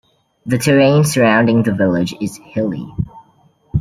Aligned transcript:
The 0.47 0.57
terrain 0.57 1.03
surrounding 1.03 1.61
the 1.61 1.75
village 1.75 2.15
is 2.19 2.35
hilly. 2.37 2.91